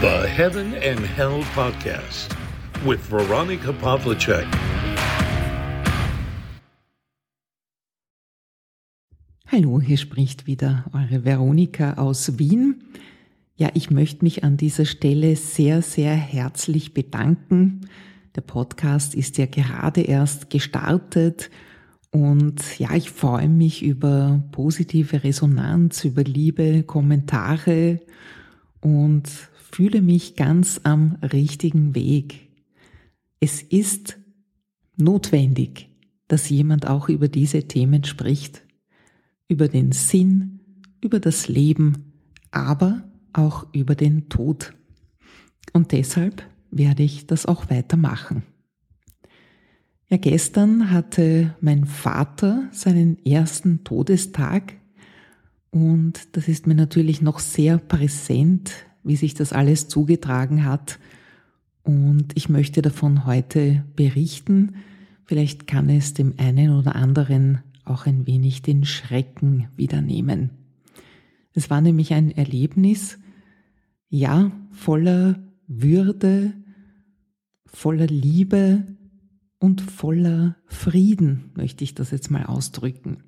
The 0.00 0.26
Heaven 0.26 0.72
and 0.76 1.00
Hell 1.00 1.44
Podcast 1.54 2.34
with 2.86 3.00
Veronica 3.10 3.70
Pavlicek. 3.70 4.46
Hallo, 9.46 9.78
hier 9.82 9.98
spricht 9.98 10.46
wieder 10.46 10.86
eure 10.94 11.26
Veronika 11.26 11.98
aus 11.98 12.38
Wien. 12.38 12.82
Ja, 13.56 13.68
ich 13.74 13.90
möchte 13.90 14.24
mich 14.24 14.42
an 14.42 14.56
dieser 14.56 14.86
Stelle 14.86 15.36
sehr, 15.36 15.82
sehr 15.82 16.14
herzlich 16.14 16.94
bedanken. 16.94 17.82
Der 18.36 18.40
Podcast 18.40 19.14
ist 19.14 19.36
ja 19.36 19.44
gerade 19.44 20.00
erst 20.00 20.48
gestartet 20.48 21.50
und 22.10 22.78
ja, 22.78 22.94
ich 22.94 23.10
freue 23.10 23.50
mich 23.50 23.82
über 23.82 24.42
positive 24.50 25.24
Resonanz, 25.24 26.06
über 26.06 26.22
liebe 26.22 26.84
Kommentare 26.84 28.00
und 28.80 29.49
fühle 29.72 30.02
mich 30.02 30.36
ganz 30.36 30.80
am 30.84 31.16
richtigen 31.22 31.94
Weg. 31.94 32.48
Es 33.40 33.62
ist 33.62 34.18
notwendig, 34.96 35.88
dass 36.28 36.48
jemand 36.48 36.86
auch 36.86 37.08
über 37.08 37.28
diese 37.28 37.66
Themen 37.66 38.04
spricht, 38.04 38.62
über 39.48 39.68
den 39.68 39.92
Sinn, 39.92 40.60
über 41.00 41.20
das 41.20 41.48
Leben, 41.48 42.12
aber 42.50 43.04
auch 43.32 43.66
über 43.72 43.94
den 43.94 44.28
Tod. 44.28 44.74
Und 45.72 45.92
deshalb 45.92 46.44
werde 46.70 47.02
ich 47.02 47.26
das 47.26 47.46
auch 47.46 47.70
weitermachen. 47.70 48.42
Ja, 50.08 50.16
gestern 50.16 50.90
hatte 50.90 51.54
mein 51.60 51.84
Vater 51.84 52.68
seinen 52.72 53.24
ersten 53.24 53.84
Todestag 53.84 54.74
und 55.70 56.36
das 56.36 56.48
ist 56.48 56.66
mir 56.66 56.74
natürlich 56.74 57.22
noch 57.22 57.38
sehr 57.38 57.78
präsent, 57.78 58.72
wie 59.02 59.16
sich 59.16 59.34
das 59.34 59.52
alles 59.52 59.88
zugetragen 59.88 60.64
hat. 60.64 60.98
Und 61.82 62.36
ich 62.36 62.48
möchte 62.48 62.82
davon 62.82 63.26
heute 63.26 63.84
berichten. 63.96 64.76
Vielleicht 65.24 65.66
kann 65.66 65.88
es 65.88 66.14
dem 66.14 66.34
einen 66.38 66.70
oder 66.70 66.94
anderen 66.96 67.60
auch 67.84 68.06
ein 68.06 68.26
wenig 68.26 68.62
den 68.62 68.84
Schrecken 68.84 69.68
wieder 69.76 70.00
nehmen. 70.00 70.50
Es 71.52 71.70
war 71.70 71.80
nämlich 71.80 72.12
ein 72.12 72.30
Erlebnis, 72.30 73.18
ja, 74.08 74.50
voller 74.70 75.40
Würde, 75.66 76.52
voller 77.66 78.06
Liebe, 78.06 78.84
und 79.60 79.82
voller 79.82 80.56
Frieden, 80.66 81.52
möchte 81.54 81.84
ich 81.84 81.94
das 81.94 82.10
jetzt 82.10 82.30
mal 82.30 82.46
ausdrücken. 82.46 83.22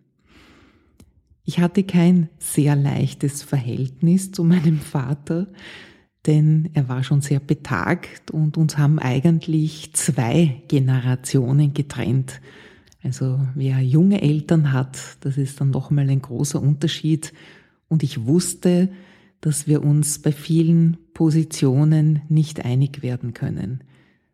Ich 1.44 1.58
hatte 1.58 1.82
kein 1.82 2.28
sehr 2.38 2.76
leichtes 2.76 3.42
Verhältnis 3.42 4.30
zu 4.30 4.44
meinem 4.44 4.78
Vater, 4.78 5.48
denn 6.26 6.70
er 6.72 6.88
war 6.88 7.02
schon 7.02 7.20
sehr 7.20 7.40
betagt 7.40 8.30
und 8.30 8.56
uns 8.56 8.78
haben 8.78 9.00
eigentlich 9.00 9.92
zwei 9.94 10.62
Generationen 10.68 11.74
getrennt. 11.74 12.40
Also 13.02 13.40
wer 13.56 13.80
junge 13.80 14.22
Eltern 14.22 14.72
hat, 14.72 14.98
das 15.20 15.36
ist 15.36 15.60
dann 15.60 15.70
nochmal 15.70 16.08
ein 16.08 16.22
großer 16.22 16.62
Unterschied. 16.62 17.32
Und 17.88 18.04
ich 18.04 18.26
wusste, 18.26 18.90
dass 19.40 19.66
wir 19.66 19.82
uns 19.82 20.20
bei 20.20 20.30
vielen 20.30 20.96
Positionen 21.12 22.22
nicht 22.28 22.64
einig 22.64 23.02
werden 23.02 23.34
können. 23.34 23.82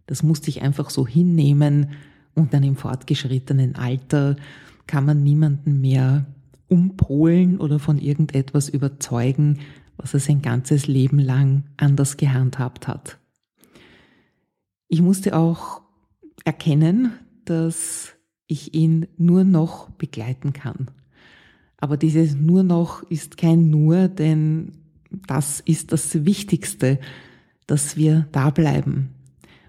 Das 0.06 0.22
musste 0.22 0.50
ich 0.50 0.60
einfach 0.60 0.90
so 0.90 1.06
hinnehmen 1.06 1.92
und 2.34 2.52
dann 2.52 2.62
im 2.62 2.76
fortgeschrittenen 2.76 3.74
Alter 3.76 4.36
kann 4.86 5.06
man 5.06 5.22
niemanden 5.22 5.80
mehr 5.80 6.26
umpolen 6.68 7.58
oder 7.58 7.78
von 7.78 7.98
irgendetwas 7.98 8.68
überzeugen, 8.68 9.60
was 9.96 10.14
er 10.14 10.20
sein 10.20 10.42
ganzes 10.42 10.86
Leben 10.86 11.18
lang 11.18 11.64
anders 11.76 12.16
gehandhabt 12.16 12.86
hat. 12.86 13.18
Ich 14.88 15.02
musste 15.02 15.36
auch 15.36 15.82
erkennen, 16.44 17.12
dass 17.44 18.14
ich 18.46 18.74
ihn 18.74 19.06
nur 19.16 19.44
noch 19.44 19.90
begleiten 19.90 20.52
kann. 20.52 20.90
Aber 21.78 21.96
dieses 21.96 22.34
nur 22.34 22.62
noch 22.62 23.02
ist 23.04 23.36
kein 23.36 23.70
nur, 23.70 24.08
denn 24.08 24.72
das 25.26 25.60
ist 25.60 25.92
das 25.92 26.24
Wichtigste, 26.24 26.98
dass 27.66 27.96
wir 27.96 28.28
da 28.32 28.50
bleiben, 28.50 29.14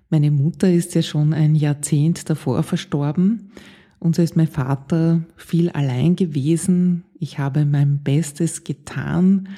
meine 0.09 0.31
Mutter 0.31 0.71
ist 0.71 0.95
ja 0.95 1.03
schon 1.03 1.33
ein 1.33 1.53
Jahrzehnt 1.53 2.29
davor 2.29 2.63
verstorben 2.63 3.51
und 3.99 4.15
so 4.15 4.21
ist 4.21 4.35
mein 4.35 4.47
Vater 4.47 5.23
viel 5.35 5.69
allein 5.69 6.15
gewesen. 6.15 7.03
Ich 7.19 7.37
habe 7.37 7.65
mein 7.65 8.01
Bestes 8.01 8.63
getan, 8.63 9.49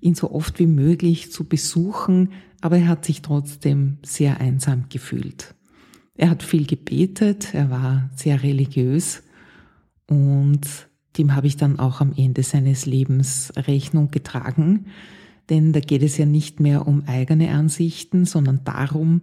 ihn 0.00 0.14
so 0.14 0.32
oft 0.32 0.58
wie 0.58 0.66
möglich 0.66 1.30
zu 1.30 1.44
besuchen, 1.44 2.30
aber 2.60 2.78
er 2.78 2.88
hat 2.88 3.04
sich 3.04 3.22
trotzdem 3.22 3.98
sehr 4.02 4.40
einsam 4.40 4.86
gefühlt. 4.88 5.54
Er 6.14 6.30
hat 6.30 6.42
viel 6.42 6.66
gebetet, 6.66 7.54
er 7.54 7.70
war 7.70 8.10
sehr 8.16 8.42
religiös 8.42 9.22
und 10.08 10.88
dem 11.18 11.34
habe 11.34 11.46
ich 11.46 11.56
dann 11.56 11.78
auch 11.78 12.00
am 12.00 12.12
Ende 12.16 12.42
seines 12.42 12.86
Lebens 12.86 13.52
Rechnung 13.56 14.10
getragen, 14.10 14.86
denn 15.50 15.72
da 15.72 15.80
geht 15.80 16.02
es 16.02 16.16
ja 16.16 16.24
nicht 16.24 16.60
mehr 16.60 16.86
um 16.86 17.04
eigene 17.06 17.50
Ansichten, 17.50 18.24
sondern 18.24 18.64
darum, 18.64 19.22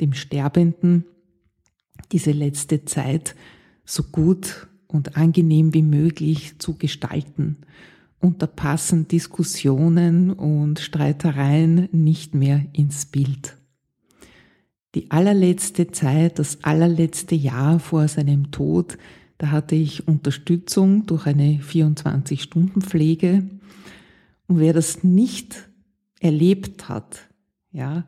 dem 0.00 0.12
Sterbenden 0.12 1.04
diese 2.10 2.32
letzte 2.32 2.84
Zeit 2.84 3.34
so 3.88 4.02
gut 4.02 4.68
und 4.86 5.16
angenehm 5.16 5.72
wie 5.72 5.82
möglich 5.82 6.58
zu 6.58 6.74
gestalten. 6.74 7.56
Und 8.20 8.42
da 8.42 8.46
passen 8.46 9.08
Diskussionen 9.08 10.32
und 10.32 10.78
Streitereien 10.78 11.88
nicht 11.92 12.34
mehr 12.34 12.66
ins 12.72 13.06
Bild. 13.06 13.56
Die 14.94 15.10
allerletzte 15.10 15.90
Zeit, 15.90 16.38
das 16.38 16.64
allerletzte 16.64 17.34
Jahr 17.34 17.78
vor 17.78 18.08
seinem 18.08 18.50
Tod, 18.50 18.98
da 19.38 19.50
hatte 19.50 19.76
ich 19.76 20.08
Unterstützung 20.08 21.06
durch 21.06 21.26
eine 21.26 21.60
24-Stunden-Pflege. 21.60 23.48
Und 24.48 24.58
wer 24.58 24.72
das 24.72 25.04
nicht 25.04 25.68
erlebt 26.20 26.88
hat, 26.88 27.28
ja, 27.70 28.04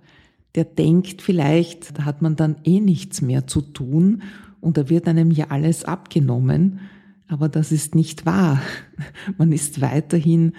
der 0.57 0.65
denkt 0.65 1.23
vielleicht, 1.23 1.99
da 1.99 2.05
hat 2.05 2.23
man 2.23 2.35
dann 2.35 2.57
eh 2.65 2.81
nichts 2.81 3.23
mehr 3.23 3.47
zu 3.47 3.61
tun 3.61 4.23
und 4.61 4.77
da 4.77 4.89
wird 4.89 5.09
einem 5.09 5.31
ja 5.31 5.47
alles 5.49 5.85
abgenommen. 5.85 6.81
Aber 7.29 7.49
das 7.49 7.73
ist 7.73 7.95
nicht 7.95 8.27
wahr. 8.27 8.61
Man 9.39 9.53
ist 9.53 9.81
weiterhin 9.81 10.53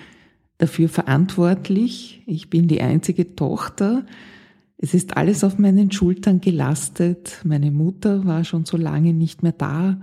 dafür 0.58 0.90
verantwortlich. 0.90 2.24
Ich 2.26 2.50
bin 2.50 2.68
die 2.68 2.82
einzige 2.82 3.36
Tochter. 3.36 4.06
Es 4.78 4.94
ist 4.94 5.18
alles 5.18 5.44
auf 5.44 5.60
meinen 5.60 5.92
Schultern 5.92 6.42
gelastet. 6.42 7.42
Meine 7.44 7.72
Mutter 7.72 8.26
war 8.26 8.44
schon 8.44 8.66
so 8.66 8.78
lange 8.78 9.14
nicht 9.14 9.44
mehr 9.44 9.52
da. 9.52 10.02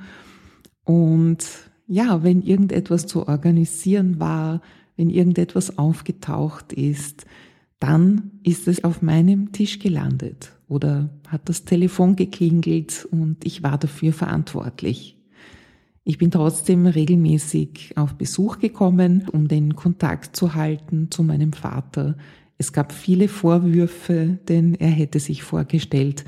Und 0.85 1.47
ja, 1.87 2.23
wenn 2.23 2.43
irgendetwas 2.43 3.07
zu 3.07 3.27
organisieren 3.27 4.21
war, 4.21 4.61
wenn 4.97 5.11
irgendetwas 5.11 5.79
aufgetaucht 5.79 6.73
ist, 6.73 7.25
dann 7.81 8.33
ist 8.43 8.69
es 8.69 8.85
auf 8.85 9.01
meinem 9.01 9.53
Tisch 9.53 9.79
gelandet 9.79 10.58
oder 10.69 11.11
hat 11.27 11.49
das 11.49 11.65
Telefon 11.65 12.17
geklingelt 12.17 13.09
und 13.11 13.45
ich 13.45 13.63
war 13.63 13.79
dafür 13.79 14.13
verantwortlich. 14.13 15.17
Ich 16.05 16.19
bin 16.19 16.31
trotzdem 16.31 16.87
regelmäßig 16.87 17.97
auf 17.97 18.15
Besuch 18.15 18.59
gekommen, 18.59 19.29
um 19.31 19.49
den 19.49 19.77
Kontakt 19.77 20.37
zu 20.37 20.55
halten 20.55 21.11
zu 21.11 21.23
meinem 21.23 21.53
Vater. 21.53 22.17
Es 22.57 22.73
gab 22.73 22.93
viele 22.93 23.29
Vorwürfe, 23.29 24.39
denn 24.49 24.75
er 24.75 24.89
hätte 24.89 25.21
sich 25.21 25.43
vorgestellt, 25.43 26.25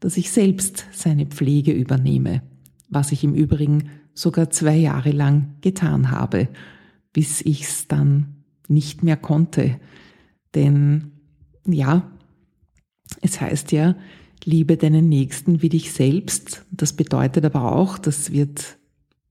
dass 0.00 0.16
ich 0.16 0.30
selbst 0.30 0.86
seine 0.92 1.26
Pflege 1.26 1.72
übernehme, 1.72 2.42
was 2.88 3.10
ich 3.10 3.24
im 3.24 3.34
Übrigen 3.34 3.90
sogar 4.14 4.50
zwei 4.50 4.76
Jahre 4.76 5.10
lang 5.10 5.56
getan 5.60 6.10
habe, 6.10 6.48
bis 7.12 7.40
ich 7.42 7.62
es 7.62 7.88
dann 7.88 8.44
nicht 8.68 9.02
mehr 9.02 9.16
konnte. 9.16 9.80
Denn 10.54 11.10
ja, 11.66 12.08
es 13.20 13.40
heißt 13.40 13.72
ja, 13.72 13.96
liebe 14.44 14.76
deinen 14.76 15.08
Nächsten 15.08 15.62
wie 15.62 15.68
dich 15.68 15.92
selbst. 15.92 16.64
Das 16.70 16.92
bedeutet 16.92 17.44
aber 17.44 17.72
auch, 17.72 17.98
das 17.98 18.32
wird 18.32 18.78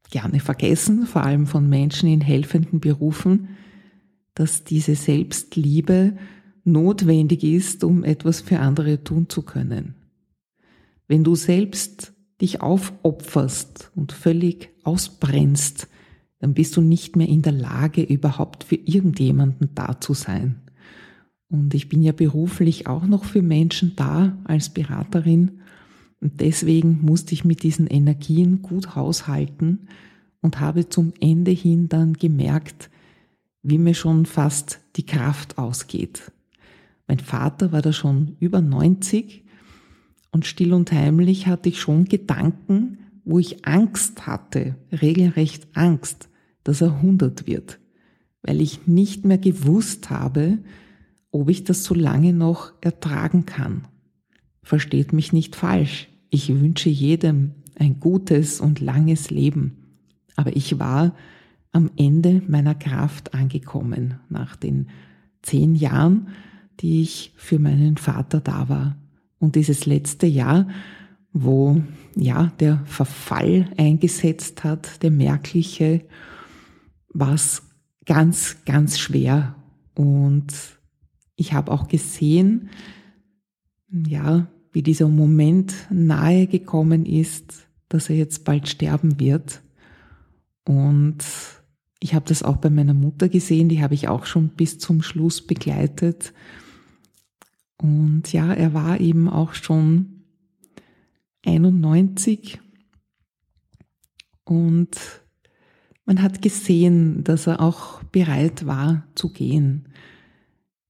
gerne 0.09 0.39
vergessen, 0.39 1.05
vor 1.07 1.23
allem 1.23 1.47
von 1.47 1.67
Menschen 1.67 2.09
in 2.09 2.21
helfenden 2.21 2.79
Berufen, 2.79 3.49
dass 4.35 4.63
diese 4.63 4.95
Selbstliebe 4.95 6.17
notwendig 6.63 7.43
ist, 7.43 7.83
um 7.83 8.03
etwas 8.03 8.41
für 8.41 8.59
andere 8.59 9.03
tun 9.03 9.29
zu 9.29 9.41
können. 9.41 9.95
Wenn 11.07 11.23
du 11.23 11.35
selbst 11.35 12.13
dich 12.41 12.61
aufopferst 12.61 13.91
und 13.95 14.11
völlig 14.11 14.69
ausbrennst, 14.83 15.87
dann 16.39 16.53
bist 16.53 16.75
du 16.75 16.81
nicht 16.81 17.15
mehr 17.15 17.27
in 17.27 17.41
der 17.41 17.53
Lage, 17.53 18.01
überhaupt 18.01 18.63
für 18.63 18.75
irgendjemanden 18.75 19.69
da 19.75 19.99
zu 19.99 20.13
sein. 20.13 20.62
Und 21.53 21.75
ich 21.75 21.87
bin 21.87 22.01
ja 22.01 22.13
beruflich 22.13 22.87
auch 22.87 23.05
noch 23.05 23.25
für 23.25 23.43
Menschen 23.43 23.95
da 23.95 24.35
als 24.43 24.69
Beraterin. 24.71 25.59
Und 26.19 26.41
deswegen 26.41 27.01
musste 27.03 27.35
ich 27.35 27.45
mit 27.45 27.61
diesen 27.61 27.85
Energien 27.85 28.63
gut 28.63 28.95
haushalten 28.95 29.87
und 30.41 30.59
habe 30.59 30.89
zum 30.89 31.13
Ende 31.19 31.51
hin 31.51 31.89
dann 31.89 32.13
gemerkt, 32.13 32.89
wie 33.61 33.77
mir 33.77 33.93
schon 33.93 34.25
fast 34.25 34.79
die 34.95 35.05
Kraft 35.05 35.59
ausgeht. 35.59 36.31
Mein 37.07 37.19
Vater 37.19 37.71
war 37.71 37.83
da 37.83 37.93
schon 37.93 38.35
über 38.39 38.59
90 38.59 39.43
und 40.31 40.47
still 40.47 40.73
und 40.73 40.91
heimlich 40.91 41.45
hatte 41.45 41.69
ich 41.69 41.79
schon 41.79 42.05
Gedanken, 42.05 42.97
wo 43.25 43.37
ich 43.37 43.63
Angst 43.67 44.25
hatte, 44.25 44.75
regelrecht 44.91 45.67
Angst, 45.73 46.29
dass 46.63 46.81
er 46.81 46.95
100 46.95 47.45
wird, 47.45 47.79
weil 48.41 48.59
ich 48.59 48.87
nicht 48.87 49.23
mehr 49.23 49.37
gewusst 49.37 50.09
habe, 50.09 50.57
ob 51.33 51.49
ich 51.49 51.63
das 51.63 51.83
so 51.83 51.95
lange 51.95 52.31
noch 52.31 52.71
ertragen 52.79 53.45
kann. 53.45 53.87
Versteht 54.61 55.11
mich 55.11 55.33
nicht 55.33 55.55
falsch, 55.57 56.07
ich 56.29 56.47
wünsche 56.49 56.89
jedem 56.89 57.51
ein 57.77 57.99
gutes 57.99 58.61
und 58.61 58.79
langes 58.79 59.29
Leben, 59.29 59.77
aber 60.35 60.55
ich 60.55 60.79
war 60.79 61.15
am 61.71 61.89
Ende 61.97 62.43
meiner 62.47 62.75
Kraft 62.75 63.33
angekommen 63.33 64.19
nach 64.29 64.55
den 64.55 64.89
zehn 65.41 65.75
Jahren, 65.75 66.29
die 66.79 67.01
ich 67.01 67.33
für 67.35 67.59
meinen 67.59 67.97
Vater 67.97 68.39
da 68.39 68.69
war. 68.69 68.95
Und 69.39 69.55
dieses 69.55 69.87
letzte 69.87 70.27
Jahr, 70.27 70.67
wo 71.33 71.81
ja 72.15 72.53
der 72.59 72.83
Verfall 72.85 73.69
eingesetzt 73.77 74.63
hat, 74.63 75.01
der 75.01 75.11
merkliche, 75.11 76.05
war 77.09 77.33
es 77.33 77.63
ganz, 78.05 78.57
ganz 78.65 78.99
schwer. 78.99 79.55
Und 79.95 80.53
ich 81.35 81.53
habe 81.53 81.71
auch 81.71 81.87
gesehen, 81.87 82.69
ja, 83.89 84.47
wie 84.71 84.81
dieser 84.81 85.07
Moment 85.07 85.73
nahe 85.89 86.47
gekommen 86.47 87.05
ist, 87.05 87.67
dass 87.89 88.09
er 88.09 88.15
jetzt 88.15 88.43
bald 88.43 88.67
sterben 88.67 89.19
wird. 89.19 89.61
Und 90.65 91.23
ich 91.99 92.13
habe 92.13 92.25
das 92.27 92.43
auch 92.43 92.57
bei 92.57 92.69
meiner 92.69 92.93
Mutter 92.93 93.29
gesehen, 93.29 93.69
die 93.69 93.81
habe 93.81 93.93
ich 93.93 94.07
auch 94.07 94.25
schon 94.25 94.49
bis 94.49 94.79
zum 94.79 95.01
Schluss 95.01 95.45
begleitet. 95.45 96.33
Und 97.77 98.33
ja, 98.33 98.53
er 98.53 98.73
war 98.73 98.99
eben 98.99 99.29
auch 99.29 99.53
schon 99.53 100.23
91 101.45 102.59
und 104.45 105.21
man 106.05 106.21
hat 106.21 106.41
gesehen, 106.41 107.23
dass 107.23 107.47
er 107.47 107.61
auch 107.61 108.03
bereit 108.03 108.65
war 108.65 109.07
zu 109.15 109.29
gehen. 109.29 109.89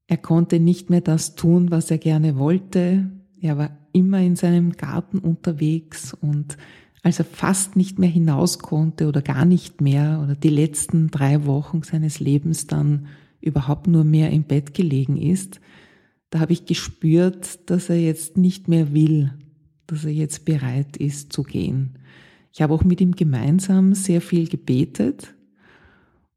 Er 0.07 0.17
konnte 0.17 0.59
nicht 0.59 0.89
mehr 0.89 1.01
das 1.01 1.35
tun, 1.35 1.71
was 1.71 1.89
er 1.89 1.97
gerne 1.97 2.38
wollte. 2.38 3.09
Er 3.39 3.57
war 3.57 3.77
immer 3.94 4.19
in 4.19 4.35
seinem 4.35 4.73
Garten 4.73 5.19
unterwegs 5.19 6.13
und 6.13 6.57
als 7.03 7.19
er 7.19 7.25
fast 7.25 7.75
nicht 7.75 8.00
mehr 8.00 8.09
hinaus 8.09 8.59
konnte 8.59 9.07
oder 9.07 9.21
gar 9.21 9.45
nicht 9.45 9.81
mehr 9.81 10.21
oder 10.23 10.35
die 10.35 10.50
letzten 10.50 11.11
drei 11.11 11.45
Wochen 11.45 11.83
seines 11.83 12.19
Lebens 12.19 12.65
dann 12.67 13.07
überhaupt 13.41 13.88
nur 13.88 14.05
mehr 14.05 14.31
im 14.31 14.44
Bett 14.44 14.73
gelegen 14.73 15.17
ist, 15.17 15.59
da 16.29 16.39
habe 16.39 16.53
ich 16.53 16.65
gespürt, 16.65 17.69
dass 17.69 17.89
er 17.89 18.00
jetzt 18.00 18.38
nicht 18.38 18.67
mehr 18.67 18.94
will, 18.94 19.33
dass 19.85 20.05
er 20.05 20.13
jetzt 20.13 20.45
bereit 20.45 20.97
ist 20.97 21.33
zu 21.33 21.44
gehen. 21.44 22.00
Ich 22.53 22.61
habe 22.61 22.73
auch 22.73 22.83
mit 22.83 23.01
ihm 23.01 23.15
gemeinsam 23.15 23.94
sehr 23.94 24.21
viel 24.21 24.47
gebetet 24.47 25.35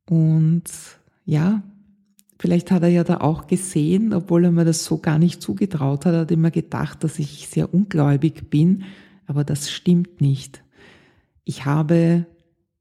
und 0.09 0.65
ja, 1.25 1.63
vielleicht 2.39 2.71
hat 2.71 2.83
er 2.83 2.89
ja 2.89 3.05
da 3.05 3.19
auch 3.19 3.47
gesehen, 3.47 4.13
obwohl 4.13 4.45
er 4.45 4.53
mir 4.53 4.65
das 4.65 4.85
so 4.85 4.99
gar 4.99 5.19
nicht 5.19 5.43
zugetraut 5.43 6.07
hat, 6.07 6.15
hat 6.15 6.31
immer 6.31 6.51
gedacht, 6.51 7.05
dass 7.05 7.19
ich 7.19 7.49
sehr 7.49 7.73
ungläubig 7.73 8.51
bin, 8.51 8.85
aber 9.27 9.45
das 9.45 9.71
stimmt 9.71 10.21
nicht. 10.21 10.63
Ich 11.45 11.65
habe 11.65 12.27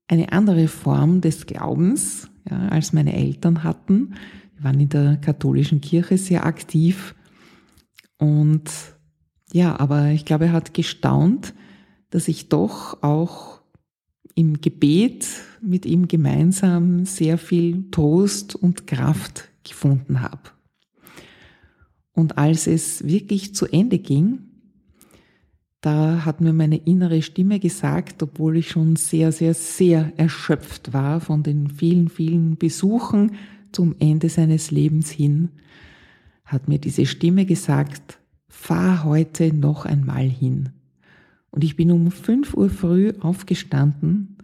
eine 0.07 0.31
andere 0.31 0.68
Form 0.68 1.22
des 1.22 1.46
Glaubens, 1.46 2.30
ja, 2.50 2.68
als 2.69 2.94
meine 2.94 3.16
Eltern 3.16 3.63
hatten. 3.63 4.16
Wir 4.56 4.63
waren 4.63 4.80
in 4.80 4.90
der 4.90 5.18
katholischen 5.18 5.81
Kirche 5.81 6.18
sehr 6.18 6.46
aktiv. 6.46 7.16
Und 8.18 8.69
ja, 9.51 9.80
aber 9.80 10.08
ich 10.08 10.25
glaube, 10.25 10.46
er 10.46 10.51
hat 10.51 10.74
gestaunt, 10.74 11.54
dass 12.10 12.28
ich 12.28 12.50
doch 12.50 13.01
auch 13.04 13.55
im 14.36 14.62
Gebet 14.62 15.28
mit 15.62 15.86
ihm 15.86 16.08
gemeinsam 16.08 17.06
sehr 17.06 17.38
viel 17.38 17.90
Trost 17.90 18.56
und 18.56 18.86
Kraft 18.86 19.50
gefunden 19.64 20.22
habe. 20.22 20.52
Und 22.14 22.38
als 22.38 22.68
es 22.68 23.06
wirklich 23.06 23.56
zu 23.56 23.66
Ende 23.66 23.98
ging, 24.00 24.40
da 25.82 26.26
hat 26.26 26.42
mir 26.42 26.54
meine 26.54 26.78
innere 26.78 27.22
Stimme 27.22 27.60
gesagt, 27.60 28.24
obwohl 28.24 28.58
ich 28.58 28.70
schon 28.70 28.96
sehr, 28.96 29.32
sehr, 29.32 29.54
sehr 29.54 30.14
erschöpft 30.18 30.94
war 30.94 31.22
von 31.22 31.44
den 31.44 31.70
vielen, 31.70 32.10
vielen 32.10 32.58
Besuchen 32.58 33.36
zum 33.72 33.96
Ende 34.00 34.30
seines 34.30 34.72
Lebens 34.72 35.12
hin, 35.12 35.50
hat 36.44 36.68
mir 36.68 36.80
diese 36.80 37.06
Stimme 37.06 37.46
gesagt, 37.46 38.20
fahr 38.48 39.04
heute 39.04 39.54
noch 39.54 39.86
einmal 39.86 40.28
hin. 40.28 40.70
Und 41.56 41.63
ich 41.63 41.75
bin 41.75 41.92
um 41.92 42.12
5 42.12 42.54
Uhr 42.54 42.69
früh 42.69 43.13
aufgestanden 43.19 44.38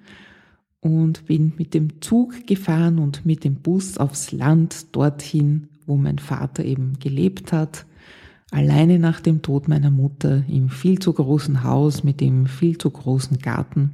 und 0.80 1.28
bin 1.28 1.54
mit 1.58 1.76
dem 1.76 2.02
Zug 2.02 2.48
gefahren 2.48 2.98
und 2.98 3.26
mit 3.26 3.44
dem 3.44 3.56
Bus 3.56 3.98
aufs 3.98 4.32
Land 4.32 4.96
dorthin, 4.96 5.68
wo 5.86 5.98
mein 5.98 6.18
Vater 6.18 6.66
eben 6.66 6.98
gelebt 7.00 7.54
hat 7.54 7.86
alleine 8.52 9.00
nach 9.00 9.22
dem 9.22 9.42
Tod 9.42 9.68
meiner 9.68 9.90
Mutter 9.90 10.44
im 10.48 10.70
viel 10.70 11.00
zu 11.00 11.14
großen 11.14 11.64
Haus 11.64 12.04
mit 12.04 12.22
dem 12.22 12.46
viel 12.46 12.78
zu 12.78 12.92
großen 12.92 13.40
Garten 13.40 13.92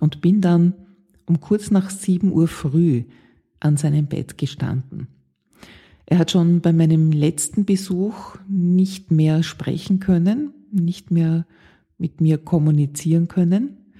und 0.00 0.20
bin 0.22 0.40
dann 0.40 0.72
um 1.26 1.40
kurz 1.40 1.70
nach 1.70 1.90
sieben 1.90 2.32
Uhr 2.32 2.48
früh 2.48 3.04
an 3.60 3.76
seinem 3.76 4.06
Bett 4.06 4.38
gestanden. 4.38 5.06
Er 6.06 6.18
hat 6.18 6.32
schon 6.32 6.60
bei 6.60 6.72
meinem 6.72 7.12
letzten 7.12 7.66
Besuch 7.66 8.36
nicht 8.48 9.12
mehr 9.12 9.44
sprechen 9.44 10.00
können, 10.00 10.52
nicht 10.72 11.10
mehr 11.10 11.46
mit 12.00 12.20
mir 12.20 12.38
kommunizieren 12.38 13.28
können, 13.28 13.92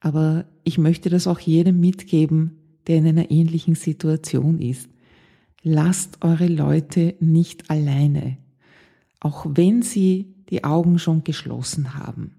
aber 0.00 0.46
ich 0.64 0.78
möchte 0.78 1.10
das 1.10 1.26
auch 1.26 1.40
jedem 1.40 1.80
mitgeben, 1.80 2.58
der 2.86 2.96
in 2.96 3.06
einer 3.06 3.30
ähnlichen 3.30 3.74
Situation 3.74 4.60
ist. 4.60 4.88
Lasst 5.62 6.22
eure 6.22 6.46
Leute 6.46 7.14
nicht 7.20 7.70
alleine 7.70 8.38
auch 9.24 9.46
wenn 9.48 9.80
sie 9.80 10.34
die 10.50 10.64
Augen 10.64 10.98
schon 10.98 11.24
geschlossen 11.24 11.94
haben, 11.94 12.34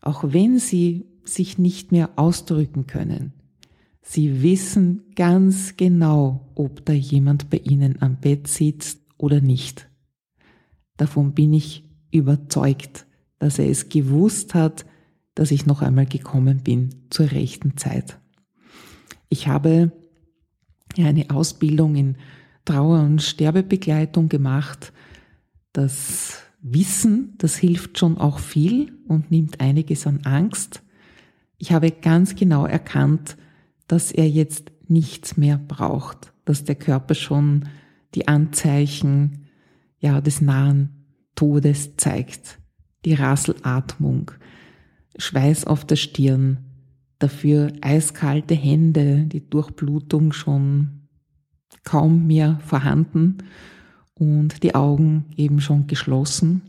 auch 0.00 0.24
wenn 0.32 0.58
sie 0.58 1.04
sich 1.24 1.58
nicht 1.58 1.92
mehr 1.92 2.10
ausdrücken 2.16 2.86
können. 2.86 3.34
Sie 4.00 4.42
wissen 4.42 5.02
ganz 5.14 5.76
genau, 5.76 6.48
ob 6.54 6.86
da 6.86 6.94
jemand 6.94 7.50
bei 7.50 7.58
ihnen 7.58 8.00
am 8.00 8.16
Bett 8.18 8.48
sitzt 8.48 9.00
oder 9.18 9.42
nicht. 9.42 9.90
Davon 10.96 11.34
bin 11.34 11.52
ich 11.52 11.84
überzeugt, 12.10 13.06
dass 13.42 13.58
er 13.58 13.68
es 13.68 13.88
gewusst 13.88 14.54
hat, 14.54 14.86
dass 15.34 15.50
ich 15.50 15.66
noch 15.66 15.82
einmal 15.82 16.06
gekommen 16.06 16.62
bin 16.62 16.90
zur 17.10 17.32
rechten 17.32 17.76
Zeit. 17.76 18.20
Ich 19.28 19.48
habe 19.48 19.90
eine 20.96 21.28
Ausbildung 21.30 21.96
in 21.96 22.16
Trauer- 22.64 23.02
und 23.02 23.20
Sterbebegleitung 23.20 24.28
gemacht 24.28 24.92
das 25.72 26.44
Wissen, 26.60 27.34
das 27.38 27.56
hilft 27.56 27.98
schon 27.98 28.16
auch 28.16 28.38
viel 28.38 28.96
und 29.08 29.32
nimmt 29.32 29.60
einiges 29.60 30.06
an 30.06 30.20
Angst. 30.22 30.84
Ich 31.58 31.72
habe 31.72 31.90
ganz 31.90 32.36
genau 32.36 32.64
erkannt, 32.64 33.36
dass 33.88 34.12
er 34.12 34.28
jetzt 34.28 34.70
nichts 34.86 35.36
mehr 35.36 35.58
braucht, 35.58 36.32
dass 36.44 36.62
der 36.62 36.76
Körper 36.76 37.16
schon 37.16 37.68
die 38.14 38.28
Anzeichen 38.28 39.48
ja, 39.98 40.20
des 40.20 40.40
nahen 40.40 40.90
Todes 41.34 41.96
zeigt. 41.96 42.61
Die 43.04 43.14
Rasselatmung, 43.14 44.30
Schweiß 45.16 45.66
auf 45.66 45.84
der 45.84 45.96
Stirn, 45.96 46.58
dafür 47.18 47.72
eiskalte 47.80 48.54
Hände, 48.54 49.26
die 49.26 49.48
Durchblutung 49.48 50.32
schon 50.32 51.08
kaum 51.84 52.26
mehr 52.26 52.60
vorhanden 52.64 53.38
und 54.14 54.62
die 54.62 54.74
Augen 54.74 55.26
eben 55.36 55.60
schon 55.60 55.86
geschlossen. 55.86 56.62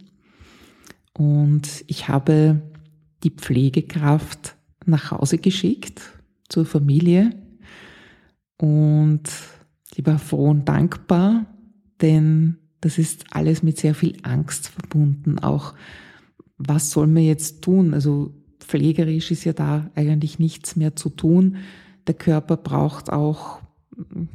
Und 1.13 1.83
ich 1.87 2.07
habe 2.07 2.61
die 3.23 3.31
Pflegekraft 3.31 4.55
nach 4.85 5.11
Hause 5.11 5.37
geschickt 5.37 6.01
zur 6.49 6.65
Familie 6.65 7.31
und 8.57 9.23
die 9.95 10.05
war 10.05 10.19
froh 10.19 10.49
und 10.49 10.67
dankbar, 10.67 11.45
denn 12.01 12.57
das 12.81 12.97
ist 12.97 13.25
alles 13.31 13.63
mit 13.63 13.77
sehr 13.77 13.95
viel 13.95 14.17
Angst 14.23 14.67
verbunden. 14.67 15.39
Auch 15.39 15.73
was 16.57 16.91
soll 16.91 17.07
man 17.07 17.23
jetzt 17.23 17.61
tun? 17.61 17.93
Also 17.93 18.33
pflegerisch 18.59 19.31
ist 19.31 19.43
ja 19.43 19.53
da 19.53 19.89
eigentlich 19.95 20.39
nichts 20.39 20.75
mehr 20.75 20.95
zu 20.95 21.09
tun. 21.09 21.57
Der 22.07 22.15
Körper 22.15 22.57
braucht 22.57 23.11
auch 23.11 23.61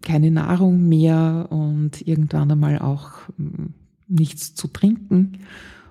keine 0.02 0.30
Nahrung 0.30 0.88
mehr 0.88 1.48
und 1.50 2.06
irgendwann 2.06 2.50
einmal 2.50 2.78
auch 2.78 3.28
hm, 3.36 3.74
nichts 4.06 4.54
zu 4.54 4.68
trinken. 4.68 5.38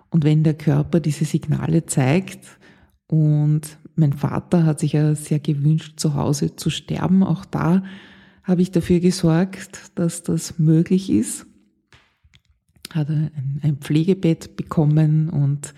Und 0.10 0.24
wenn 0.24 0.44
der 0.44 0.54
Körper 0.54 1.00
diese 1.00 1.26
Signale 1.26 1.86
zeigt 1.86 2.46
und 3.08 3.78
mein 3.96 4.14
Vater 4.14 4.66
hat 4.66 4.80
sich 4.80 4.94
ja 4.94 5.16
sehr 5.16 5.40
gewünscht, 5.40 6.00
zu 6.00 6.14
Hause 6.14 6.56
zu 6.56 6.70
sterben, 6.70 7.24
auch 7.24 7.46
da 7.46 7.84
habe 8.44 8.62
ich 8.62 8.72
dafür 8.72 9.00
gesorgt, 9.00 9.92
dass 9.96 10.24
das 10.24 10.58
möglich 10.58 11.10
ist. 11.10 11.46
hat 12.94 13.10
er 13.10 13.32
ein 13.62 13.78
Pflegebett 13.78 14.56
bekommen 14.56 15.30
und 15.30 15.74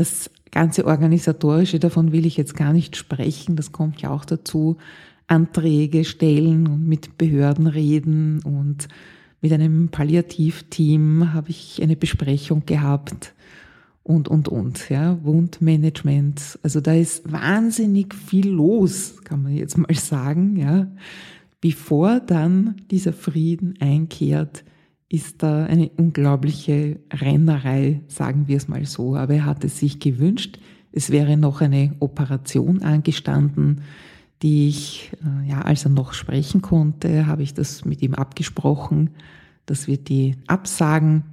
das 0.00 0.30
ganze 0.50 0.86
Organisatorische, 0.86 1.78
davon 1.78 2.10
will 2.10 2.24
ich 2.24 2.36
jetzt 2.36 2.56
gar 2.56 2.72
nicht 2.72 2.96
sprechen, 2.96 3.54
das 3.54 3.70
kommt 3.70 4.00
ja 4.00 4.10
auch 4.10 4.24
dazu. 4.24 4.78
Anträge 5.26 6.04
stellen 6.04 6.66
und 6.66 6.88
mit 6.88 7.18
Behörden 7.18 7.66
reden 7.66 8.40
und 8.42 8.88
mit 9.42 9.52
einem 9.52 9.90
Palliativteam 9.90 11.32
habe 11.32 11.50
ich 11.50 11.80
eine 11.82 11.96
Besprechung 11.96 12.64
gehabt 12.66 13.34
und, 14.02 14.26
und, 14.26 14.48
und, 14.48 14.88
ja, 14.88 15.22
Wundmanagement. 15.22 16.58
Also 16.62 16.80
da 16.80 16.94
ist 16.94 17.30
wahnsinnig 17.30 18.14
viel 18.14 18.48
los, 18.48 19.22
kann 19.22 19.42
man 19.42 19.54
jetzt 19.54 19.78
mal 19.78 19.94
sagen, 19.94 20.56
ja. 20.56 20.88
Bevor 21.60 22.20
dann 22.20 22.76
dieser 22.90 23.12
Frieden 23.12 23.74
einkehrt, 23.80 24.64
ist 25.10 25.42
da 25.42 25.66
eine 25.66 25.90
unglaubliche 25.90 27.00
Rennerei, 27.12 28.00
sagen 28.06 28.46
wir 28.46 28.56
es 28.56 28.68
mal 28.68 28.86
so. 28.86 29.16
Aber 29.16 29.34
er 29.34 29.44
hatte 29.44 29.68
sich 29.68 29.98
gewünscht, 29.98 30.58
es 30.92 31.10
wäre 31.10 31.36
noch 31.36 31.60
eine 31.60 31.94
Operation 31.98 32.82
angestanden, 32.82 33.82
die 34.42 34.68
ich, 34.68 35.10
äh, 35.22 35.50
ja, 35.50 35.60
als 35.62 35.84
er 35.84 35.90
noch 35.90 36.14
sprechen 36.14 36.62
konnte, 36.62 37.26
habe 37.26 37.42
ich 37.42 37.52
das 37.52 37.84
mit 37.84 38.00
ihm 38.02 38.14
abgesprochen, 38.14 39.10
dass 39.66 39.86
wir 39.86 39.98
die 39.98 40.36
absagen 40.46 41.24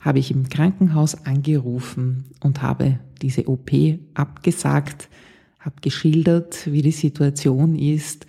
habe 0.00 0.20
ich 0.20 0.30
im 0.30 0.48
Krankenhaus 0.48 1.26
angerufen 1.26 2.24
und 2.40 2.62
habe 2.62 2.98
diese 3.20 3.48
OP 3.48 3.70
abgesagt, 4.14 5.08
habe 5.58 5.76
geschildert, 5.80 6.70
wie 6.70 6.82
die 6.82 6.92
Situation 6.92 7.74
ist 7.76 8.26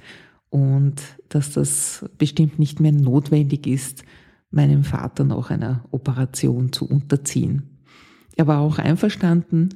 und 0.50 0.96
dass 1.30 1.54
das 1.54 2.06
bestimmt 2.18 2.58
nicht 2.58 2.80
mehr 2.80 2.92
notwendig 2.92 3.68
ist, 3.68 4.04
meinem 4.52 4.84
Vater 4.84 5.24
noch 5.24 5.50
einer 5.50 5.86
Operation 5.92 6.72
zu 6.72 6.88
unterziehen. 6.88 7.80
Er 8.36 8.48
war 8.48 8.60
auch 8.60 8.80
einverstanden 8.80 9.70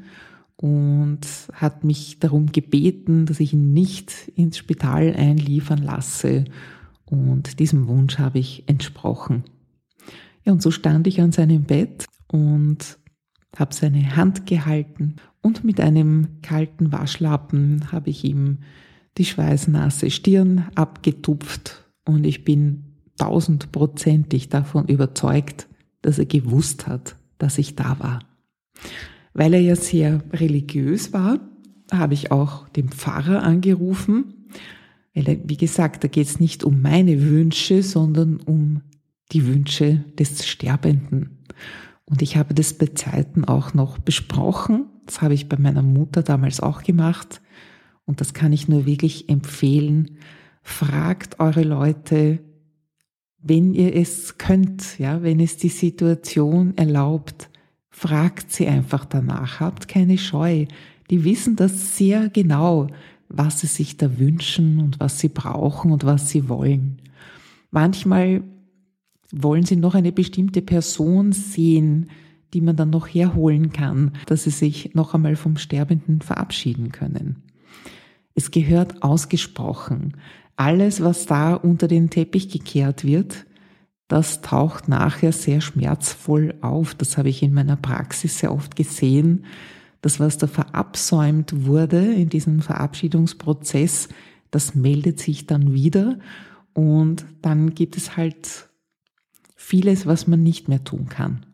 und 0.55 1.19
hat 1.53 1.83
mich 1.83 2.19
darum 2.19 2.51
gebeten, 2.51 3.25
dass 3.25 3.39
ich 3.39 3.53
ihn 3.53 3.73
nicht 3.73 4.31
ins 4.35 4.57
Spital 4.57 5.13
einliefern 5.15 5.79
lasse 5.79 6.45
und 7.05 7.59
diesem 7.59 7.87
Wunsch 7.87 8.17
habe 8.17 8.39
ich 8.39 8.63
entsprochen. 8.67 9.43
Ja, 10.45 10.51
und 10.53 10.61
so 10.61 10.71
stand 10.71 11.07
ich 11.07 11.21
an 11.21 11.31
seinem 11.31 11.63
Bett 11.63 12.05
und 12.27 12.97
habe 13.55 13.73
seine 13.73 14.15
Hand 14.15 14.45
gehalten 14.45 15.17
und 15.41 15.63
mit 15.63 15.79
einem 15.79 16.41
kalten 16.41 16.91
Waschlappen 16.91 17.91
habe 17.91 18.09
ich 18.09 18.23
ihm 18.23 18.59
die 19.17 19.25
schweißnasse 19.25 20.09
Stirn 20.09 20.65
abgetupft 20.75 21.85
und 22.05 22.25
ich 22.25 22.43
bin 22.45 22.92
tausendprozentig 23.23 24.49
davon 24.49 24.87
überzeugt, 24.87 25.67
dass 26.01 26.19
er 26.19 26.25
gewusst 26.25 26.87
hat, 26.87 27.15
dass 27.37 27.57
ich 27.57 27.75
da 27.75 27.97
war. 27.99 28.19
Weil 29.33 29.53
er 29.53 29.61
ja 29.61 29.75
sehr 29.77 30.21
religiös 30.33 31.13
war, 31.13 31.39
habe 31.91 32.13
ich 32.13 32.31
auch 32.31 32.67
den 32.69 32.89
Pfarrer 32.89 33.43
angerufen. 33.43 34.49
Weil, 35.15 35.39
wie 35.45 35.57
gesagt, 35.57 36.03
da 36.03 36.09
geht 36.09 36.27
es 36.27 36.39
nicht 36.41 36.65
um 36.65 36.81
meine 36.81 37.21
Wünsche, 37.21 37.81
sondern 37.81 38.37
um 38.37 38.81
die 39.31 39.47
Wünsche 39.47 40.03
des 40.19 40.45
Sterbenden. 40.45 41.43
Und 42.03 42.21
ich 42.21 42.35
habe 42.35 42.53
das 42.53 42.73
bei 42.73 42.87
Zeiten 42.87 43.45
auch 43.45 43.73
noch 43.73 43.99
besprochen. 43.99 44.87
Das 45.05 45.21
habe 45.21 45.33
ich 45.33 45.47
bei 45.47 45.57
meiner 45.57 45.81
Mutter 45.81 46.23
damals 46.23 46.59
auch 46.59 46.83
gemacht. 46.83 47.41
Und 48.05 48.19
das 48.19 48.33
kann 48.33 48.51
ich 48.51 48.67
nur 48.67 48.85
wirklich 48.85 49.29
empfehlen. 49.29 50.17
Fragt 50.61 51.39
eure 51.39 51.63
Leute, 51.63 52.39
wenn 53.43 53.73
ihr 53.73 53.95
es 53.95 54.37
könnt, 54.37 54.97
ja, 54.99 55.21
wenn 55.21 55.39
es 55.39 55.57
die 55.57 55.69
Situation 55.69 56.75
erlaubt, 56.77 57.49
fragt 57.89 58.51
sie 58.51 58.67
einfach 58.67 59.05
danach. 59.05 59.59
Habt 59.59 59.87
keine 59.87 60.17
Scheu. 60.17 60.65
Die 61.09 61.23
wissen 61.23 61.55
das 61.55 61.97
sehr 61.97 62.29
genau, 62.29 62.87
was 63.27 63.59
sie 63.59 63.67
sich 63.67 63.97
da 63.97 64.17
wünschen 64.17 64.79
und 64.79 64.99
was 64.99 65.19
sie 65.19 65.29
brauchen 65.29 65.91
und 65.91 66.05
was 66.05 66.29
sie 66.29 66.47
wollen. 66.49 67.01
Manchmal 67.69 68.43
wollen 69.33 69.65
Sie 69.65 69.75
noch 69.75 69.95
eine 69.95 70.11
bestimmte 70.11 70.61
Person 70.61 71.31
sehen, 71.31 72.09
die 72.53 72.61
man 72.61 72.75
dann 72.75 72.91
noch 72.91 73.07
herholen 73.07 73.73
kann, 73.73 74.11
dass 74.27 74.43
Sie 74.43 74.51
sich 74.51 74.93
noch 74.93 75.15
einmal 75.15 75.35
vom 75.35 75.57
Sterbenden 75.57 76.21
verabschieden 76.21 76.91
können. 76.91 77.41
Es 78.35 78.51
gehört 78.51 79.01
ausgesprochen. 79.01 80.17
Alles, 80.55 81.01
was 81.01 81.25
da 81.25 81.55
unter 81.55 81.87
den 81.87 82.09
Teppich 82.09 82.49
gekehrt 82.49 83.03
wird, 83.03 83.45
das 84.07 84.41
taucht 84.41 84.87
nachher 84.87 85.31
sehr 85.31 85.61
schmerzvoll 85.61 86.53
auf. 86.61 86.93
Das 86.93 87.17
habe 87.17 87.29
ich 87.29 87.41
in 87.41 87.53
meiner 87.53 87.75
Praxis 87.75 88.39
sehr 88.39 88.53
oft 88.53 88.75
gesehen. 88.75 89.45
Das, 90.01 90.19
was 90.19 90.37
da 90.37 90.47
verabsäumt 90.47 91.65
wurde 91.65 92.13
in 92.13 92.29
diesem 92.29 92.61
Verabschiedungsprozess, 92.61 94.09
das 94.51 94.75
meldet 94.75 95.19
sich 95.19 95.47
dann 95.47 95.73
wieder 95.73 96.19
und 96.73 97.25
dann 97.41 97.73
gibt 97.73 97.97
es 97.97 98.17
halt 98.17 98.69
vieles, 99.55 100.05
was 100.05 100.27
man 100.27 100.43
nicht 100.43 100.67
mehr 100.67 100.83
tun 100.83 101.07
kann. 101.09 101.45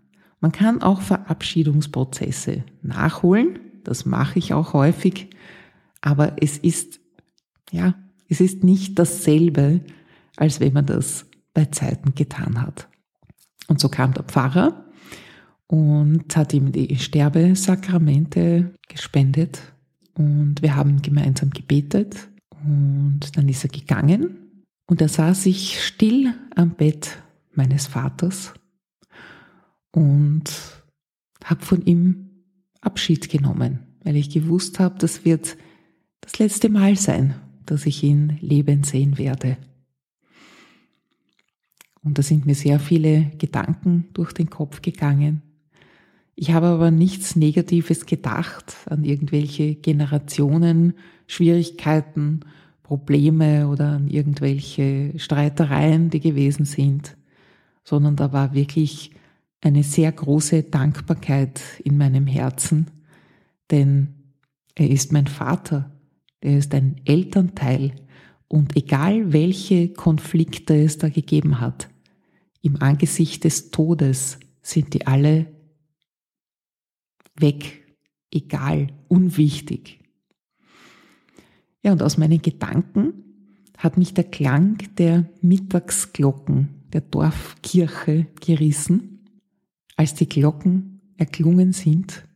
Man 0.41 0.51
kann 0.51 0.82
auch 0.82 1.01
Verabschiedungsprozesse 1.01 2.63
nachholen, 2.82 3.60
das 3.84 4.06
mache 4.06 4.39
ich 4.39 4.53
auch 4.53 4.74
häufig, 4.74 5.29
aber 6.01 6.34
es 6.41 6.58
ist, 6.58 7.00
ja, 7.72 7.94
es 8.30 8.40
ist 8.40 8.64
nicht 8.64 8.98
dasselbe, 8.98 9.82
als 10.38 10.60
wenn 10.60 10.74
man 10.74 10.86
das 10.86 11.26
bei 11.54 11.66
Zeiten 11.66 12.16
getan 12.16 12.62
hat. 12.62 12.88
Und 13.68 13.80
so 13.80 13.90
kam 13.90 14.14
der 14.14 14.24
Pfarrer 14.24 14.86
und 15.68 16.36
hat 16.36 16.54
ihm 16.54 16.72
die 16.72 16.96
Sterbesakramente 16.98 18.74
gespendet 18.88 19.62
und 20.14 20.62
wir 20.62 20.76
haben 20.76 21.02
gemeinsam 21.02 21.50
gebetet 21.50 22.30
und 22.64 23.20
dann 23.36 23.50
ist 23.50 23.64
er 23.64 23.70
gegangen 23.70 24.64
und 24.88 25.02
er 25.02 25.10
sah 25.10 25.34
sich 25.34 25.84
still 25.84 26.34
am 26.56 26.72
Bett 26.72 27.22
meines 27.54 27.88
Vaters 27.88 28.54
und 29.92 30.44
habe 31.44 31.66
von 31.66 31.86
ihm 31.86 32.30
Abschied 32.82 33.30
genommen, 33.30 33.80
weil 34.04 34.16
ich 34.16 34.30
gewusst 34.30 34.80
habe, 34.80 34.98
das 34.98 35.26
wird 35.26 35.58
das 36.22 36.40
letzte 36.40 36.70
Mal 36.70 36.96
sein, 36.96 37.36
dass 37.72 37.86
ich 37.86 38.04
ihn 38.04 38.38
lebend 38.42 38.86
sehen 38.86 39.18
werde. 39.18 39.58
Und 42.02 42.18
da 42.18 42.22
sind 42.22 42.46
mir 42.46 42.56
sehr 42.56 42.80
viele 42.80 43.32
Gedanken 43.38 44.06
durch 44.14 44.32
den 44.32 44.50
Kopf 44.50 44.82
gegangen. 44.82 45.42
Ich 46.36 46.52
habe 46.52 46.68
aber 46.68 46.92
nichts 46.92 47.36
Negatives 47.36 48.06
gedacht 48.06 48.76
an 48.90 49.04
irgendwelche 49.04 49.76
Generationen, 49.76 50.94
Schwierigkeiten, 51.28 52.42
Probleme 52.84 53.68
oder 53.68 53.90
an 53.90 54.08
irgendwelche 54.08 55.14
Streitereien, 55.18 56.10
die 56.10 56.22
gewesen 56.22 56.66
sind 56.66 57.18
sondern 57.90 58.16
da 58.16 58.32
war 58.32 58.54
wirklich 58.54 59.12
eine 59.62 59.84
sehr 59.84 60.12
große 60.12 60.62
Dankbarkeit 60.64 61.60
in 61.84 61.98
meinem 61.98 62.28
Herzen, 62.28 62.86
denn 63.72 64.14
er 64.76 64.90
ist 64.90 65.12
mein 65.12 65.26
Vater, 65.26 65.92
er 66.41 66.58
ist 66.58 66.74
ein 66.74 67.01
Elternteil 67.05 67.96
und 68.48 68.75
egal 68.75 69.34
welche 69.34 69.93
Konflikte 69.93 70.75
es 70.75 70.98
da 70.98 71.10
gegeben 71.10 71.60
hat, 71.60 71.89
im 72.62 72.81
Angesicht 72.81 73.43
des 73.43 73.72
Todes 73.72 74.39
sind 74.62 74.93
die 74.93 75.08
alle 75.08 75.48
weg, 77.38 77.96
egal, 78.31 78.88
unwichtig. 79.08 80.00
Ja, 81.84 81.93
und 81.93 82.03
aus 82.03 82.17
meinen 82.17 82.41
Gedanken 82.41 83.24
hat 83.77 83.98
mich 83.98 84.13
der 84.13 84.25
Klang 84.25 84.77
der 84.98 85.29
Mittagsglocken 85.41 86.79
der 86.91 87.01
Dorfkirche 87.01 88.27
gerissen. 88.41 89.25
Als 89.96 90.15
die 90.15 90.27
Glocken 90.27 91.13
erklungen 91.17 91.72
sind, 91.72 92.27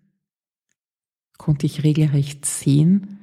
konnte 1.37 1.65
ich 1.65 1.83
regelrecht 1.83 2.45
sehen, 2.45 3.22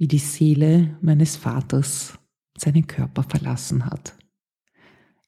wie 0.00 0.08
die 0.08 0.18
Seele 0.18 0.96
meines 1.02 1.36
Vaters 1.36 2.18
seinen 2.56 2.86
Körper 2.86 3.22
verlassen 3.22 3.84
hat. 3.84 4.16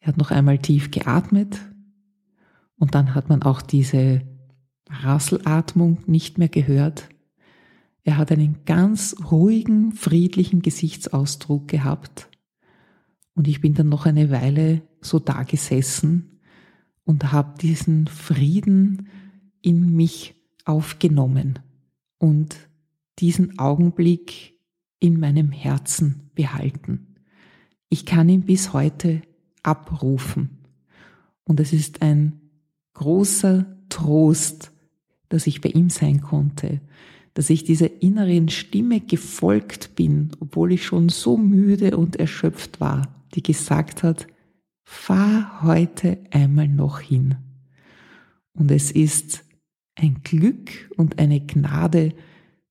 Er 0.01 0.09
hat 0.09 0.17
noch 0.17 0.31
einmal 0.31 0.57
tief 0.57 0.91
geatmet 0.91 1.61
und 2.79 2.95
dann 2.95 3.15
hat 3.15 3.29
man 3.29 3.43
auch 3.43 3.61
diese 3.61 4.23
Rasselatmung 4.89 5.99
nicht 6.07 6.39
mehr 6.39 6.49
gehört. 6.49 7.11
Er 8.03 8.17
hat 8.17 8.33
einen 8.33 8.65
ganz 8.65 9.15
ruhigen, 9.31 9.93
friedlichen 9.93 10.63
Gesichtsausdruck 10.63 11.69
gehabt 11.69 12.31
und 13.35 13.49
ich 13.49 13.61
bin 13.61 13.75
dann 13.75 13.91
noch 13.91 14.07
eine 14.07 14.31
Weile 14.31 14.89
so 15.03 15.19
da 15.19 15.43
gesessen 15.43 16.41
und 17.05 17.31
habe 17.31 17.59
diesen 17.59 18.07
Frieden 18.07 19.09
in 19.61 19.95
mich 19.95 20.35
aufgenommen 20.65 21.59
und 22.17 22.57
diesen 23.19 23.59
Augenblick 23.59 24.52
in 25.03 25.19
meinem 25.19 25.51
Herzen 25.51 26.31
behalten. 26.37 27.17
Ich 27.89 28.07
kann 28.07 28.29
ihn 28.29 28.43
bis 28.43 28.73
heute 28.73 29.21
abrufen. 29.65 30.59
Und 31.43 31.59
es 31.59 31.73
ist 31.73 32.03
ein 32.03 32.41
großer 32.95 33.67
Trost, 33.89 34.71
dass 35.29 35.49
ich 35.49 35.61
bei 35.61 35.71
ihm 35.71 35.91
sein 35.91 36.21
konnte, 36.21 36.81
dass 37.35 37.51
ich 37.51 37.65
dieser 37.65 38.01
inneren 38.01 38.49
Stimme 38.49 39.01
gefolgt 39.01 39.97
bin, 39.97 40.31
obwohl 40.39 40.73
ich 40.73 40.85
schon 40.85 41.09
so 41.09 41.37
müde 41.37 41.97
und 41.97 42.17
erschöpft 42.17 42.81
war, 42.81 43.09
die 43.35 43.43
gesagt 43.43 44.05
hat, 44.05 44.29
fahr 44.85 45.63
heute 45.63 46.19
einmal 46.31 46.69
noch 46.69 47.01
hin. 47.01 47.37
Und 48.53 48.71
es 48.71 48.93
ist 48.93 49.45
ein 49.97 50.21
Glück 50.23 50.91
und 50.97 51.19
eine 51.19 51.41
Gnade, 51.41 52.15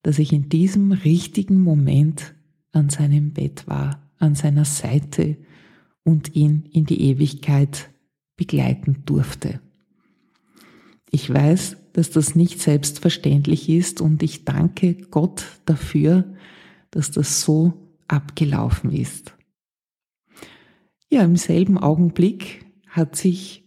dass 0.04 0.20
ich 0.20 0.34
in 0.34 0.50
diesem 0.50 0.92
richtigen 0.92 1.62
Moment 1.62 2.34
an 2.72 2.90
seinem 2.90 3.34
Bett 3.34 3.68
war, 3.68 4.02
an 4.18 4.36
seiner 4.36 4.66
Seite 4.66 5.38
und 6.04 6.36
ihn 6.36 6.64
in 6.72 6.86
die 6.86 7.02
Ewigkeit 7.02 7.90
begleiten 8.36 9.04
durfte. 9.06 9.60
Ich 11.12 11.32
weiß, 11.32 11.78
dass 11.94 12.10
das 12.10 12.36
nicht 12.36 12.62
selbstverständlich 12.62 13.70
ist 13.70 14.02
und 14.02 14.24
ich 14.24 14.46
danke 14.46 14.96
Gott 14.96 15.46
dafür, 15.66 16.34
dass 16.90 17.12
das 17.12 17.42
so 17.42 17.74
abgelaufen 18.08 18.92
ist. 18.92 19.36
Ja, 21.10 21.24
im 21.24 21.36
selben 21.36 21.78
Augenblick 21.78 22.66
hat 22.88 23.16
sich 23.16 23.66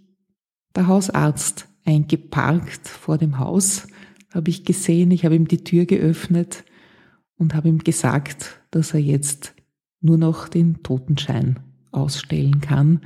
der 0.75 0.87
Hausarzt 0.87 1.69
eingeparkt 1.85 2.89
vor 2.89 3.19
dem 3.19 3.39
Haus, 3.39 3.87
habe 4.35 4.51
ich 4.51 4.65
gesehen, 4.65 5.13
ich 5.13 5.25
habe 5.25 5.37
ihm 5.37 5.47
die 5.47 5.63
Tür 5.63 5.87
geöffnet 5.87 6.65
und 7.37 7.55
habe 7.55 7.69
ihm 7.69 7.79
gesagt, 7.79 8.61
dass 8.73 8.93
er 8.93 9.01
jetzt 9.01 9.55
nur 10.01 10.19
noch 10.19 10.49
den 10.49 10.83
Totenschein 10.83 11.61
ausstellen 11.93 12.61
kann 12.61 13.01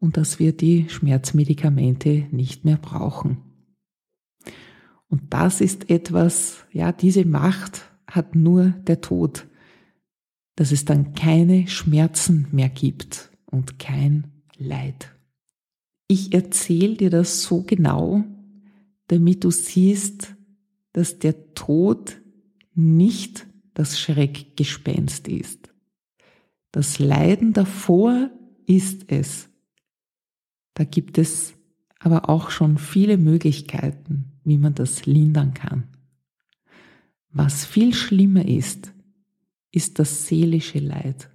und 0.00 0.16
dass 0.16 0.40
wir 0.40 0.52
die 0.52 0.88
Schmerzmedikamente 0.88 2.26
nicht 2.32 2.64
mehr 2.64 2.76
brauchen. 2.76 3.38
Und 5.06 5.22
das 5.30 5.60
ist 5.60 5.90
etwas, 5.90 6.66
ja, 6.72 6.92
diese 6.92 7.24
Macht 7.24 7.90
hat 8.06 8.34
nur 8.34 8.70
der 8.70 9.00
Tod, 9.00 9.46
dass 10.56 10.72
es 10.72 10.84
dann 10.84 11.14
keine 11.14 11.68
Schmerzen 11.68 12.48
mehr 12.50 12.68
gibt 12.68 13.30
und 13.46 13.78
kein 13.78 14.42
Leid. 14.56 15.14
Ich 16.08 16.34
erzähle 16.34 16.96
dir 16.96 17.10
das 17.10 17.42
so 17.42 17.62
genau, 17.62 18.24
damit 19.06 19.44
du 19.44 19.50
siehst, 19.50 20.34
dass 20.92 21.18
der 21.18 21.54
Tod 21.54 22.20
nicht 22.74 23.46
das 23.74 24.00
Schreckgespenst 24.00 25.28
ist. 25.28 25.70
Das 26.72 26.98
Leiden 26.98 27.52
davor 27.52 28.30
ist 28.66 29.10
es. 29.10 29.48
Da 30.74 30.84
gibt 30.84 31.18
es 31.18 31.54
aber 31.98 32.28
auch 32.28 32.50
schon 32.50 32.78
viele 32.78 33.16
Möglichkeiten, 33.18 34.32
wie 34.44 34.58
man 34.58 34.74
das 34.74 35.06
lindern 35.06 35.54
kann. 35.54 35.88
Was 37.30 37.64
viel 37.64 37.94
schlimmer 37.94 38.46
ist, 38.46 38.92
ist 39.70 39.98
das 39.98 40.26
seelische 40.26 40.78
Leid. 40.78 41.30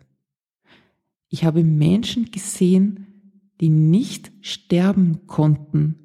Ich 1.29 1.43
habe 1.43 1.63
Menschen 1.63 2.31
gesehen, 2.31 3.07
die 3.59 3.69
nicht 3.69 4.31
sterben 4.41 5.27
konnten, 5.27 6.02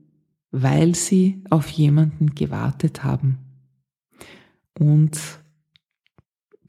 weil 0.50 0.94
sie 0.94 1.42
auf 1.50 1.68
jemanden 1.68 2.34
gewartet 2.34 3.04
haben. 3.04 3.38
Und 4.78 5.18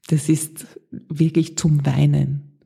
das 0.07 0.29
ist 0.29 0.79
wirklich 0.91 1.57
zum 1.57 1.86
Weinen. 1.86 2.59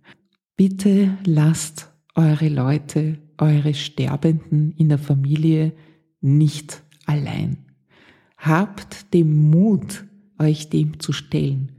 Bitte 0.56 1.18
lasst 1.26 1.92
eure 2.16 2.50
Leute, 2.50 3.20
eure 3.38 3.74
Sterbenden 3.74 4.72
in 4.78 4.90
der 4.90 5.00
Familie 5.00 5.74
nicht 6.22 6.84
allein. 7.06 7.66
Habt 8.38 9.14
den 9.14 9.50
Mut, 9.50 10.06
euch 10.40 10.70
dem 10.70 11.00
zu 11.00 11.12
stellen. 11.12 11.74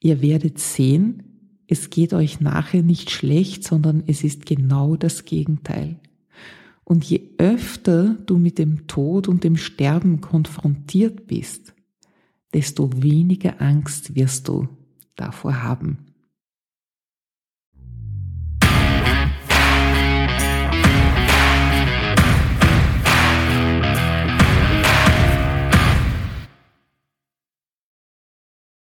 Ihr 0.00 0.22
werdet 0.22 0.58
sehen, 0.58 1.22
es 1.66 1.90
geht 1.90 2.12
euch 2.12 2.40
nachher 2.40 2.82
nicht 2.82 3.10
schlecht, 3.10 3.64
sondern 3.64 4.02
es 4.06 4.24
ist 4.24 4.46
genau 4.46 4.96
das 4.96 5.24
Gegenteil. 5.24 6.00
Und 6.84 7.04
je 7.04 7.30
öfter 7.38 8.14
du 8.26 8.38
mit 8.38 8.58
dem 8.58 8.86
Tod 8.86 9.28
und 9.28 9.44
dem 9.44 9.56
Sterben 9.56 10.20
konfrontiert 10.20 11.26
bist, 11.26 11.74
desto 12.52 13.02
weniger 13.02 13.60
Angst 13.60 14.14
wirst 14.14 14.48
du 14.48 14.68
davor 15.16 15.62
haben. 15.62 16.11